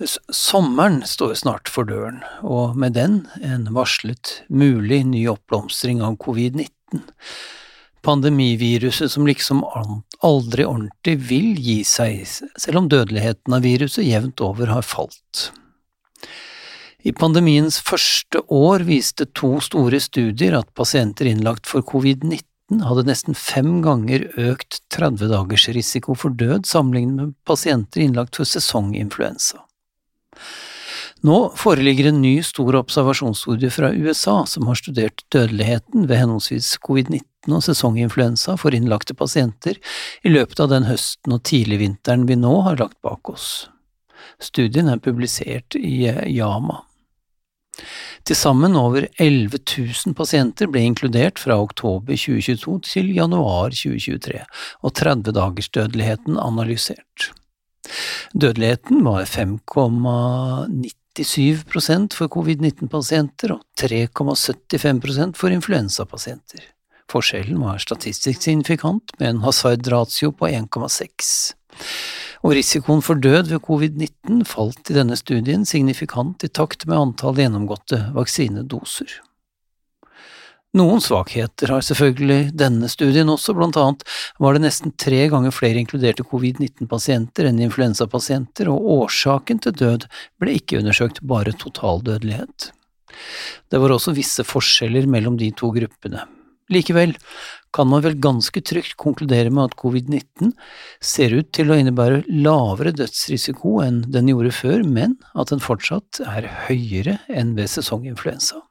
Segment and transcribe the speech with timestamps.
[0.00, 7.02] Sommeren står snart for døren, og med den en varslet mulig ny oppblomstring av covid-19.
[8.00, 9.60] Pandemiviruset som liksom
[10.24, 12.24] aldri ordentlig vil gi seg,
[12.56, 15.50] selv om dødeligheten av viruset jevnt over har falt.
[17.04, 23.36] I pandemiens første år viste to store studier at pasienter innlagt for covid-19 hadde nesten
[23.36, 29.60] fem ganger økt 30 dagers risiko for død sammenlignet med pasienter innlagt for sesonginfluensa.
[31.20, 37.56] Nå foreligger en ny stor observasjonsstudie fra USA som har studert dødeligheten ved henholdsvis covid-19
[37.56, 39.76] og sesonginfluensa for innlagte pasienter
[40.24, 43.68] i løpet av den høsten og tidligvinteren vi nå har lagt bak oss.
[44.40, 46.80] Studien er publisert i Yama.
[48.24, 54.40] Til sammen over 11 000 pasienter ble inkludert fra oktober 2022 til januar 2023,
[54.84, 57.30] og 30 dagers dødeligheten analysert.
[58.36, 59.24] Dødeligheten var
[61.18, 66.62] 5,97% for covid-19-pasienter og 3,75% for influensapasienter.
[67.10, 71.54] Forskjellen var statistisk signifikant med en hasard-ratio på 1,6.
[72.46, 77.36] Og risikoen for død ved covid-19 falt i denne studien signifikant i takt med antall
[77.36, 79.18] gjennomgåtte vaksinedoser.
[80.78, 84.04] Noen svakheter har selvfølgelig denne studien også, blant annet
[84.38, 90.06] var det nesten tre ganger flere inkluderte covid-19-pasienter enn influensapasienter, og årsaken til død
[90.38, 92.70] ble ikke undersøkt, bare totaldødelighet.
[93.66, 96.22] Det var også visse forskjeller mellom de to gruppene.
[96.70, 97.16] Likevel
[97.74, 100.52] kan man vel ganske trygt konkludere med at covid-19
[101.02, 106.22] ser ut til å innebære lavere dødsrisiko enn den gjorde før, men at den fortsatt
[106.22, 108.62] er høyere enn ved sesonginfluensa.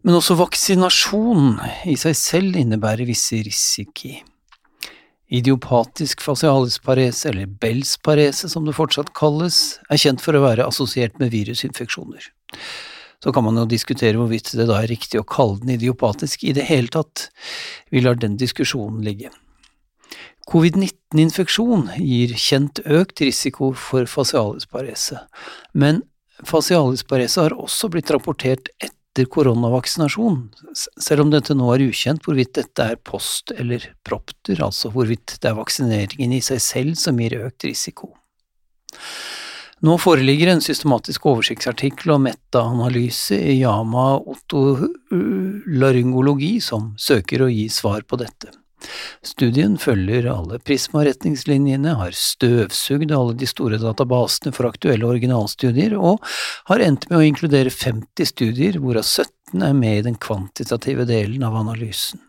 [0.00, 1.58] Men også vaksinasjon
[1.90, 4.14] i seg selv innebærer visse risiki.
[5.30, 11.20] Idiopatisk facialisparese, eller Bells parese som det fortsatt kalles, er kjent for å være assosiert
[11.20, 12.30] med virusinfeksjoner.
[13.20, 16.54] Så kan man jo diskutere hvorvidt det da er riktig å kalle den idiopatisk i
[16.56, 17.28] det hele tatt.
[17.92, 19.28] Vi lar den diskusjonen ligge.
[20.50, 25.20] Covid-19-infeksjon gir kjent økt risiko for facialisparese,
[25.76, 26.00] men
[26.48, 30.54] facialisparese har også blitt rapportert etter etter koronavaksinasjon,
[31.02, 35.48] selv om dette nå er ukjent hvorvidt dette er post eller propter, altså hvorvidt det
[35.50, 38.14] er vaksineringen i seg selv som gir økt risiko.
[39.82, 48.02] Nå foreligger en systematisk oversiktsartikkel og metaanalyse i Yama otolaryngologi som søker å gi svar
[48.06, 48.59] på dette.
[49.26, 56.24] Studien følger alle Prisma-retningslinjene, har støvsugd alle de store databasene for aktuelle originalstudier, og
[56.70, 61.44] har endt med å inkludere 50 studier, hvorav 17 er med i den kvantitative delen
[61.46, 62.22] av analysen.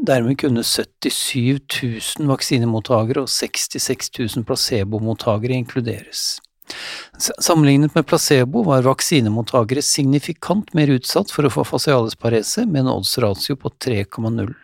[0.00, 1.58] Dermed kunne 77
[2.18, 6.38] 000 vaksinemottakere og 66 000 placebomottakere inkluderes.
[7.18, 13.16] Sammenlignet med placebo var vaksinemottakere signifikant mer utsatt for å få facialisparese, med en odds
[13.20, 14.54] ratio på 3,0.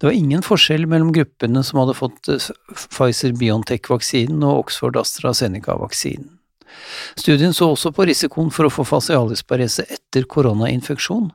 [0.00, 2.48] Det var ingen forskjell mellom gruppene som hadde fått eh,
[2.96, 6.34] Pfizer-Biontech-vaksinen og Oxford-AstraZeneca-vaksinen.
[7.16, 11.30] Studien så også på risikoen for å få fasialisparese etter koronainfeksjon,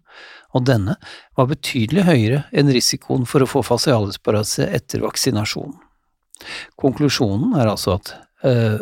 [0.51, 0.97] og denne
[1.39, 5.73] var betydelig høyere enn risikoen for å få fasialisparese etter vaksinasjon.
[6.81, 8.13] Konklusjonen er altså at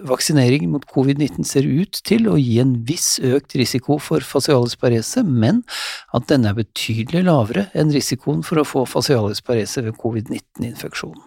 [0.08, 5.64] vaksinering mot covid-19 ser ut til å gi en viss økt risiko for facialisparese, men
[6.16, 11.18] at denne er betydelig lavere enn risikoen for å få facialisparese ved covid-19-infeksjon.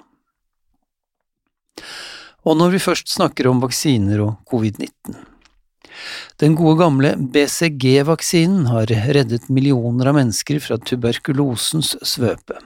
[2.42, 5.20] Og når vi først snakker om vaksiner og covid-19
[6.40, 12.58] Den gode gamle BCG-vaksinen har reddet millioner av mennesker fra tuberkulosens svøpe.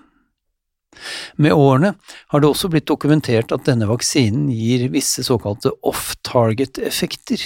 [1.37, 1.95] Med årene
[2.33, 7.43] har det også blitt dokumentert at denne vaksinen gir visse såkalte off-target-effekter,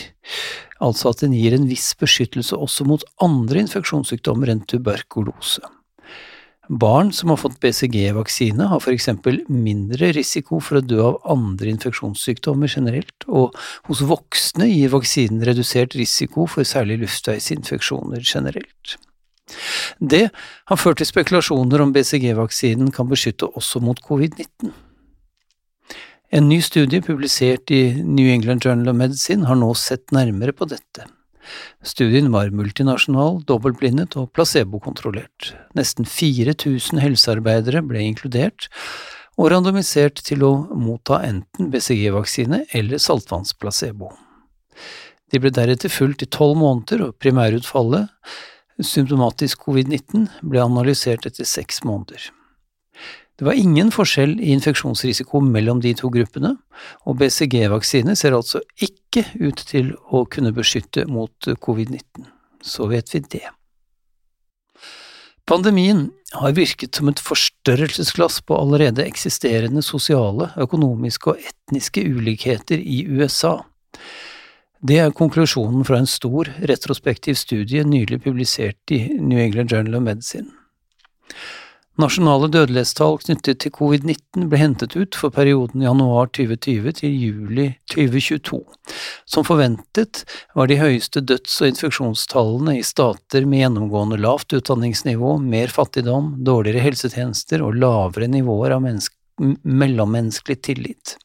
[0.80, 5.62] altså at den gir en viss beskyttelse også mot andre infeksjonssykdommer enn tuberkulose.
[6.70, 11.72] Barn som har fått BCG-vaksine har for eksempel mindre risiko for å dø av andre
[11.74, 13.56] infeksjonssykdommer generelt, og
[13.88, 19.00] hos voksne gir vaksinen redusert risiko for særlig luftveisinfeksjoner generelt.
[20.00, 24.72] Det har ført til spekulasjoner om BCG-vaksinen kan beskytte også mot covid-19.
[26.32, 30.68] En ny studie publisert i New England Journal of Medicine har nå sett nærmere på
[30.70, 31.04] dette.
[31.82, 35.52] Studien var multinasjonal, dobbeltblindet og placebokontrollert.
[35.76, 38.68] Nesten 4000 helsearbeidere ble inkludert,
[39.40, 44.12] og randomisert til å motta enten BCG-vaksine eller saltvannsplacebo.
[45.30, 48.10] De ble deretter fulgt i tolv måneder, og primærutfallet,
[48.86, 52.30] symptomatisk covid-19, ble analysert etter seks måneder.
[53.40, 56.58] Det var ingen forskjell i infeksjonsrisiko mellom de to gruppene,
[57.08, 62.28] og BCG-vaksine ser altså ikke ut til å kunne beskytte mot covid-19.
[62.60, 63.46] Så vet vi det.
[65.48, 73.02] Pandemien har virket som et forstørrelsesglass på allerede eksisterende sosiale, økonomiske og etniske ulikheter i
[73.08, 73.56] USA.
[74.80, 80.06] Det er konklusjonen fra en stor, retrospektiv studie nylig publisert i New England Journal of
[80.06, 80.48] Medicine.
[82.00, 88.62] Nasjonale dødelighetstall knyttet til covid-19 ble hentet ut for perioden januar 2020 til juli 2022.
[89.28, 90.22] Som forventet
[90.56, 96.86] var de høyeste døds- og infeksjonstallene i stater med gjennomgående lavt utdanningsnivå, mer fattigdom, dårligere
[96.88, 98.88] helsetjenester og lavere nivåer av
[99.60, 101.18] mellommenneskelig tillit.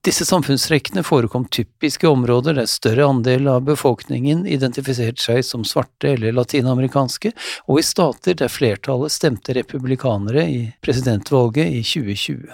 [0.00, 6.14] Disse samfunnstrekkene forekom typisk i områder der større andel av befolkningen identifiserte seg som svarte
[6.14, 7.34] eller latinamerikanske,
[7.68, 12.48] og i stater der flertallet stemte republikanere i presidentvalget i 2020.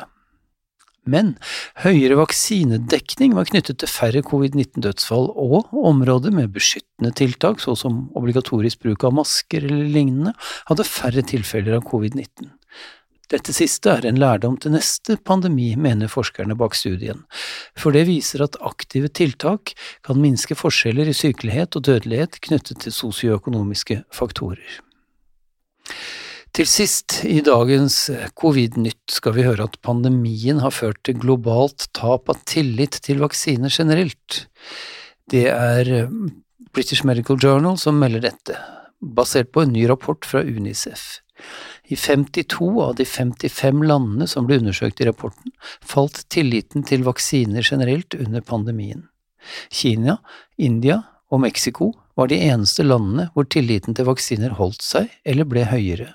[1.06, 1.37] Men
[1.84, 8.82] høyere vaksinedekning var knyttet til færre covid-19-dødsfall, og områder med beskyttende tiltak, så som obligatorisk
[8.82, 10.34] bruk av masker eller lignende,
[10.66, 12.50] hadde færre tilfeller av covid-19.
[13.26, 17.25] Dette siste er en lærdom til neste pandemi, mener forskerne bak studien,
[17.75, 19.73] for det viser at aktive tiltak
[20.06, 24.78] kan minske forskjeller i sykelighet og dødelighet knyttet til sosioøkonomiske faktorer.
[26.56, 27.99] Til sist i dagens
[28.38, 33.75] Covid-nytt skal vi høre at pandemien har ført til globalt tap av tillit til vaksiner
[33.75, 34.46] generelt.
[35.28, 36.06] Det er
[36.73, 38.56] British Medical Journal som melder dette,
[39.02, 41.19] basert på en ny rapport fra Unicef.
[41.88, 47.62] I 52 av de 55 landene som ble undersøkt i rapporten, falt tilliten til vaksiner
[47.62, 49.06] generelt under pandemien.
[49.71, 50.19] Kina,
[50.59, 55.67] India og Mexico var de eneste landene hvor tilliten til vaksiner holdt seg eller ble
[55.71, 56.11] høyere.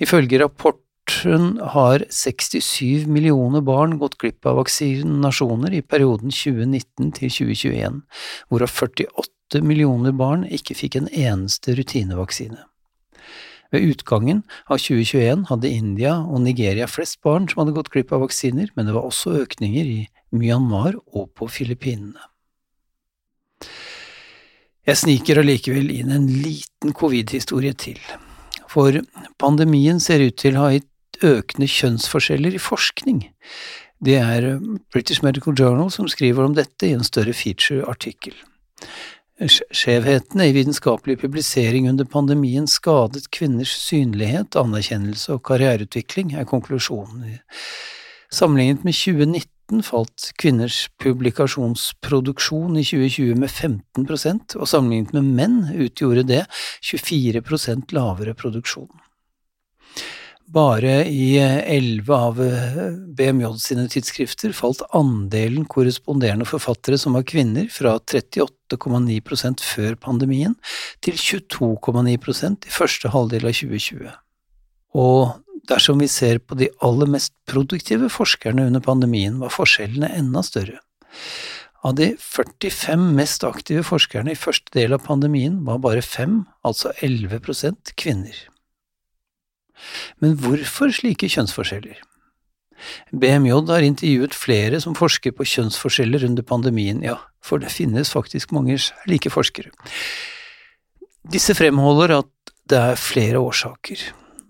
[0.00, 8.00] Ifølge rapporten har 67 millioner barn gått glipp av vaksinasjoner i perioden 2019 til 2021,
[8.48, 12.69] hvorav 48 millioner barn ikke fikk en eneste rutinevaksine.
[13.70, 18.24] Ved utgangen av 2021 hadde India og Nigeria flest barn som hadde gått glipp av
[18.24, 20.00] vaksiner, men det var også økninger i
[20.34, 22.18] Myanmar og på Filippinene.
[24.88, 27.98] Jeg sniker allikevel inn en liten covid-historie til,
[28.70, 28.96] for
[29.38, 30.88] pandemien ser ut til å ha gitt
[31.26, 33.22] økende kjønnsforskjeller i forskning.
[34.00, 34.54] Det er
[34.90, 38.32] British Medical Journal som skriver om dette i en større feature-artikkel.
[39.40, 47.38] Skjevhetene i vitenskapelig publisering under pandemien skadet kvinners synlighet, anerkjennelse og karriereutvikling, er konklusjonen.
[48.28, 56.26] Sammenlignet med 2019 falt kvinners publikasjonsproduksjon i 2020 med 15% og sammenlignet med menn utgjorde
[56.28, 56.42] det
[56.84, 58.92] 24% lavere produksjon.
[60.50, 62.78] Bare i elleve av eh,
[63.14, 70.56] BMJ sine tidsskrifter falt andelen korresponderende forfattere som var kvinner, fra 38,9% før pandemien
[71.06, 74.10] til 22,9% i første halvdel av 2020.
[74.98, 75.38] Og
[75.70, 80.82] dersom vi ser på de aller mest produktive forskerne under pandemien, var forskjellene enda større.
[81.86, 86.90] Av de 45 mest aktive forskerne i første del av pandemien var bare fem, altså
[87.06, 88.49] 11% kvinner.
[90.22, 92.00] Men hvorfor slike kjønnsforskjeller?
[93.12, 98.54] BMJ har intervjuet flere som forsker på kjønnsforskjeller under pandemien, ja, for det finnes faktisk
[98.56, 99.72] mange slike forskere.
[101.30, 104.00] Disse fremholder at det er flere årsaker.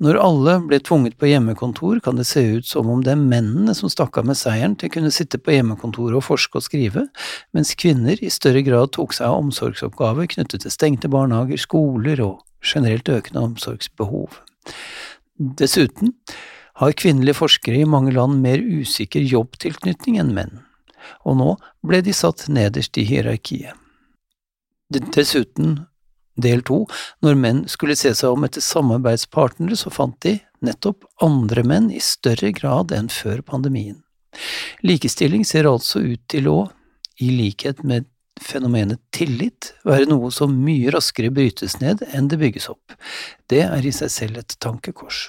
[0.00, 3.74] Når alle ble tvunget på hjemmekontor, kan det se ut som om det er mennene
[3.76, 7.02] som stakk av med seieren til å kunne sitte på hjemmekontoret og forske og skrive,
[7.52, 12.40] mens kvinner i større grad tok seg av omsorgsoppgaver knyttet til stengte barnehager, skoler og
[12.64, 14.40] generelt økende omsorgsbehov.
[15.40, 16.12] Dessuten
[16.80, 20.58] har kvinnelige forskere i mange land mer usikker jobbtilknytning enn menn,
[21.24, 21.54] og nå
[21.86, 23.72] ble de satt nederst i hierarkiet.
[24.92, 25.78] Dessuten,
[26.36, 26.82] del to,
[27.24, 32.02] når menn skulle se seg om etter samarbeidspartnere, så fant de nettopp andre menn i
[32.04, 34.02] større grad enn før pandemien.
[34.84, 36.58] Likestilling ser altså ut til å,
[37.20, 38.09] i likhet med
[38.40, 42.96] fenomenet tillit, være noe som mye raskere brytes ned enn det bygges opp.
[43.50, 45.28] Det er i seg selv et tankekors.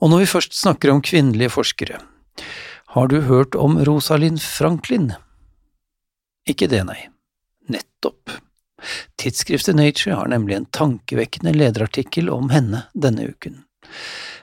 [0.00, 2.00] Og når vi først snakker om kvinnelige forskere,
[2.94, 5.12] har du hørt om Rosalind Franklin?
[6.48, 7.00] Ikke det, nei.
[7.68, 8.30] nettopp.
[9.16, 13.62] Tidsskriftet Nature har nemlig en tankevekkende lederartikkel om henne denne uken.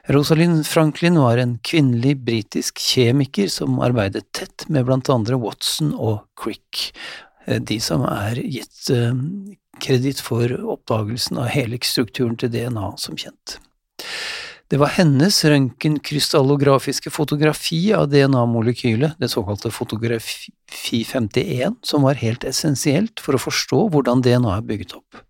[0.09, 6.23] Rosalind Franklin var en kvinnelig britisk kjemiker som arbeidet tett med blant andre Watson og
[6.39, 6.87] Crick,
[7.45, 9.13] eh, de som er gitt eh,
[9.81, 13.59] kreditt for oppdagelsen av helixstrukturen til DNA, som kjent.
[14.71, 23.19] Det var hennes røntgenkrystallografiske fotografi av DNA-molekylet, det såkalte fotografi 51, som var helt essensielt
[23.19, 25.25] for å forstå hvordan DNA er bygget opp.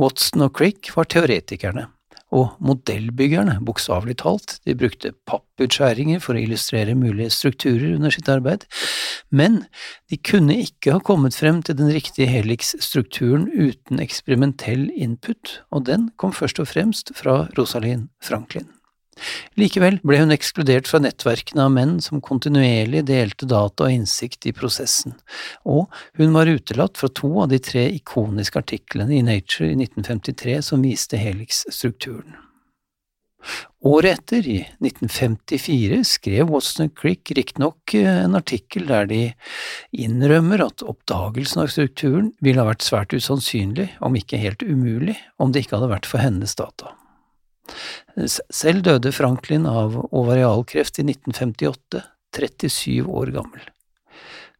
[0.00, 1.90] Watson og Crick var teoretikerne,
[2.34, 8.66] og modellbyggerne, bokstavelig talt, de brukte papputskjæringer for å illustrere mulige strukturer under sitt arbeid,
[9.30, 9.62] men
[10.10, 16.10] de kunne ikke ha kommet frem til den riktige helix-strukturen uten eksperimentell input, og den
[16.18, 18.73] kom først og fremst fra Rosalind Franklin.
[19.60, 24.54] Likevel ble hun ekskludert fra nettverkene av menn som kontinuerlig delte data og innsikt i
[24.56, 25.16] prosessen,
[25.64, 30.58] og hun var utelatt fra to av de tre ikoniske artiklene i Nature i 1953
[30.70, 32.40] som viste Helix-strukturen.
[33.84, 39.20] Året etter, i 1954, skrev Watson Crick riktignok en artikkel der de
[39.92, 45.52] innrømmer at oppdagelsen av strukturen ville ha vært svært usannsynlig, om ikke helt umulig, om
[45.52, 46.94] det ikke hadde vært for hennes data.
[48.52, 52.02] Selv døde Franklin av ovarialkreft i 1958,
[52.36, 53.70] 37 år gammel.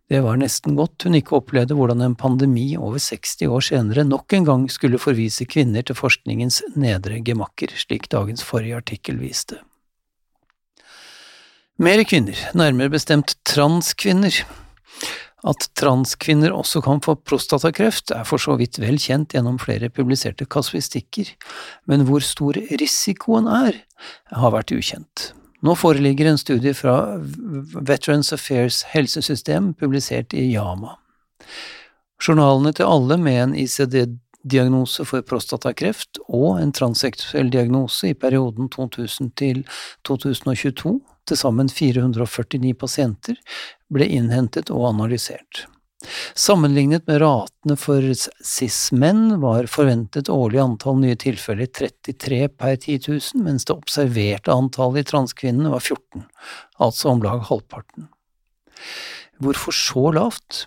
[0.08, 4.34] Det var nesten godt hun ikke opplevde hvordan en pandemi over 60 år senere nok
[4.36, 9.62] en gang skulle forvise kvinner til forskningens nedre gemakker, slik dagens forrige artikkel viste.
[11.80, 14.44] Mere kvinner, nærmere bestemt transkvinner,
[15.44, 20.46] at transkvinner også kan få prostatakreft, er for så vidt vel kjent gjennom flere publiserte
[20.48, 21.34] kasuistikker,
[21.90, 23.82] men hvor stor risikoen er,
[24.32, 25.32] har vært ukjent.
[25.64, 30.98] Nå foreligger en studie fra Veterans Affairs helsesystem publisert i Yama.
[32.20, 39.32] Journalene til alle med en ICD-diagnose for prostatakreft og en transseksuell diagnose i perioden 2000
[39.40, 39.64] til
[40.08, 40.98] 2022
[41.28, 43.38] til sammen 449 pasienter,
[43.94, 45.64] ble innhentet og analysert.
[46.36, 48.04] Sammenlignet med ratene for
[48.44, 55.04] cis-menn var forventet årlig antall nye tilfeller 33 per 10 000, mens det observerte antallet
[55.04, 56.26] i transkvinnene var 14,
[56.84, 58.10] altså om lag halvparten.
[59.42, 60.64] Hvorfor så lavt?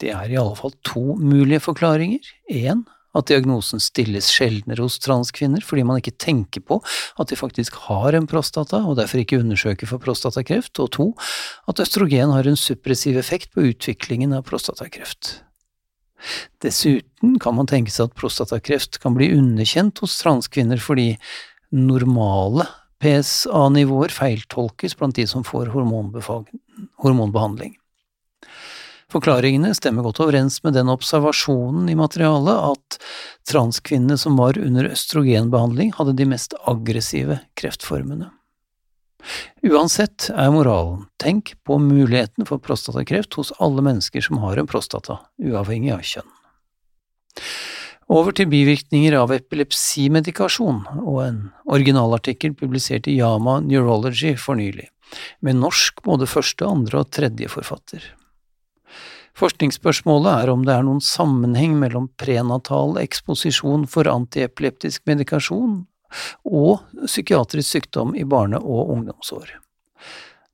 [0.00, 2.24] Det er i alle fall to mulige forklaringer.
[2.50, 2.82] Én,
[3.14, 6.80] at diagnosen stilles sjeldnere hos transkvinner fordi man ikke tenker på
[7.20, 11.08] at de faktisk har en prostata og derfor ikke undersøker for prostatakreft, og to,
[11.70, 15.38] at østrogen har en suppressiv effekt på utviklingen av prostatakreft.
[16.64, 21.12] Dessuten kan man tenke seg at prostatakreft kan bli underkjent hos transkvinner fordi
[21.74, 22.66] normale
[23.04, 27.74] PSA-nivåer feiltolkes blant de som får hormonbehandling.
[29.12, 32.98] Forklaringene stemmer godt overens med den observasjonen i materialet at
[33.50, 38.30] transkvinnene som var under østrogenbehandling, hadde de mest aggressive kreftformene.
[39.64, 45.20] Uansett er moralen, tenk på muligheten for prostatakreft hos alle mennesker som har en prostata,
[45.40, 46.32] uavhengig av kjønn.
[48.12, 54.90] Over til bivirkninger av epilepsimedikasjon og en originalartikkel publisert i Yama Neurology for nylig,
[55.40, 58.04] med norsk både første, andre og tredje forfatter.
[59.34, 65.80] Forskningsspørsmålet er om det er noen sammenheng mellom prenatal eksposisjon for antiepileptisk medikasjon
[66.46, 69.56] og psykiatrisk sykdom i barne- og ungdomsår.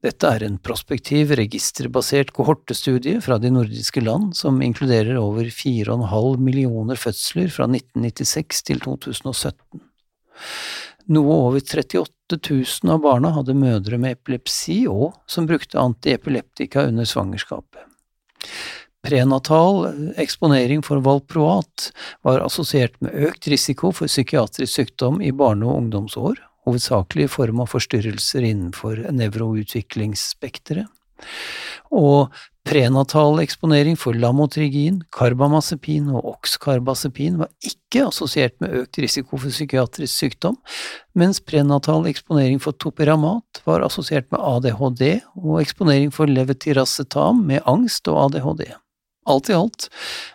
[0.01, 6.97] Dette er en prospektiv, registerbasert kohortestudie fra de nordiske land som inkluderer over 4,5 millioner
[6.97, 9.85] fødsler fra 1996 til 2017.
[11.13, 17.05] Noe over 38 000 av barna hadde mødre med epilepsi og som brukte antiepileptika under
[17.05, 17.90] svangerskapet.
[19.01, 19.87] Prenatal
[20.21, 21.89] eksponering for valproat
[22.27, 26.37] var assosiert med økt risiko for psykiatrisk sykdom i barne- og ungdomsår,
[26.69, 30.91] hovedsakelig i form av forstyrrelser innenfor nevroutviklingsspekteret,
[31.91, 32.31] og
[32.67, 40.13] prenatal eksponering for lamotrigin, karbamazepin og okskarbazepin var ikke assosiert med økt risiko for psykiatrisk
[40.13, 40.59] sykdom,
[41.19, 45.03] mens prenatal eksponering for topiramat var assosiert med ADHD
[45.41, 48.69] og eksponering for levetiracetam med angst og ADHD.
[49.31, 49.89] Alt i alt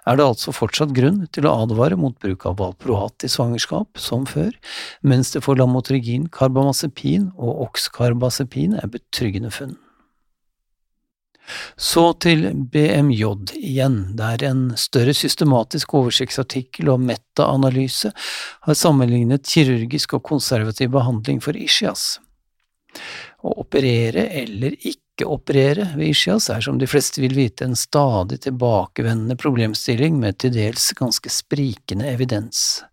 [0.05, 4.27] er det altså fortsatt grunn til å advare mot bruk av valproat i svangerskap, som
[4.29, 4.51] før,
[5.01, 9.75] mens det for lamotrigin, karbamazepin og okskarbazepin er betryggende funn.
[11.77, 13.23] Så til BMJ
[13.59, 18.11] igjen, der en større systematisk oversiktsartikkel og metaanalyse
[18.65, 22.15] har sammenlignet kirurgisk og konservativ behandling for ischias.
[23.45, 28.41] Å operere eller ikke operere ved ischias er, som de fleste vil vite, en stadig
[28.47, 32.83] tilbakevendende problemstilling med til dels ganske sprikende evidens.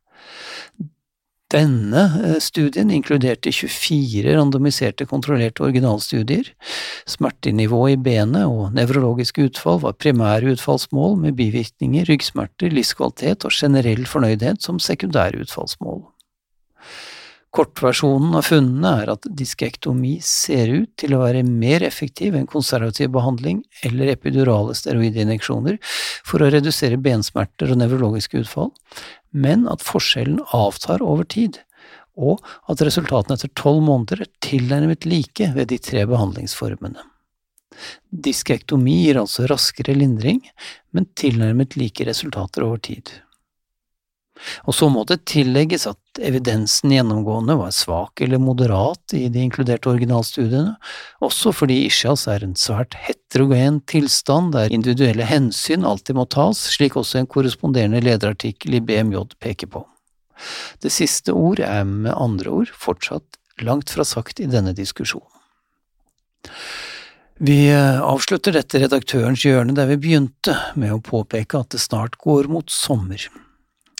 [1.53, 6.49] Denne eh, studien inkluderte 24 randomiserte kontrollerte originalstudier.
[7.09, 14.07] Smertenivå i benet og nevrologiske utfall var primære utfallsmål, med bivirkninger, ryggsmerter, livskvalitet og generell
[14.09, 16.07] fornøydhet som sekundære utfallsmål.
[17.53, 23.11] Kortversjonen av funnene er at diskektomi ser ut til å være mer effektiv enn konservativ
[23.13, 25.77] behandling eller epidurale steroidinjeksjoner
[26.25, 28.71] for å redusere bensmerter og nevrologiske utfall,
[29.37, 31.61] men at forskjellen avtar over tid,
[32.17, 32.41] og
[32.73, 37.05] at resultatene etter tolv måneder er tilnærmet like ved de tre behandlingsformene.
[38.13, 40.41] Diskektomi gir altså raskere lindring,
[40.93, 43.13] men tilnærmet like resultater over tid.
[44.67, 49.91] Og så må det tillegges at evidensen gjennomgående var svak eller moderat i de inkluderte
[49.93, 50.75] originalstudiene,
[51.25, 56.97] også fordi ischias er en svært heterogen tilstand der individuelle hensyn alltid må tas, slik
[56.99, 59.85] også en korresponderende lederartikkel i BMJ peker på.
[60.83, 65.29] Det siste ord er med andre ord fortsatt langt fra sagt i denne diskusjonen.
[67.43, 72.47] Vi avslutter dette redaktørens hjørne der vi begynte, med å påpeke at det snart går
[72.51, 73.25] mot sommer.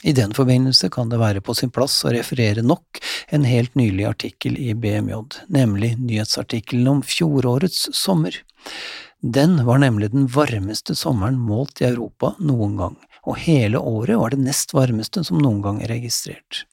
[0.03, 2.99] I den forbindelse kan det være på sin plass å referere nok
[3.35, 5.15] en helt nylig artikkel i BMJ,
[5.47, 8.35] nemlig nyhetsartikkelen om fjorårets sommer.
[9.23, 14.35] Den var nemlig den varmeste sommeren målt i Europa noen gang, og hele året var
[14.35, 16.65] det nest varmeste som noen gang er registrert.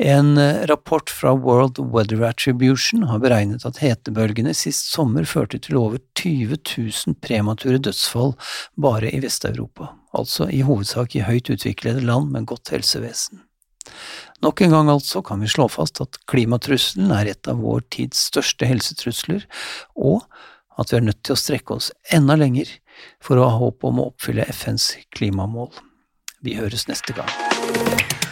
[0.00, 5.76] En eh, rapport fra World Weather Attribution har beregnet at hetebølgene sist sommer førte til
[5.76, 8.32] over 20 000 premature dødsfall
[8.80, 13.44] bare i Vest-Europa, altså i hovedsak i høyt utviklede land med godt helsevesen.
[14.44, 18.22] Nok en gang altså kan vi slå fast at klimatrusselen er et av vår tids
[18.30, 19.44] største helsetrusler,
[19.96, 20.24] og
[20.80, 22.70] at vi er nødt til å strekke oss enda lenger
[23.20, 25.72] for å ha håp om å oppfylle FNs klimamål.
[26.40, 28.29] Vi høres neste gang.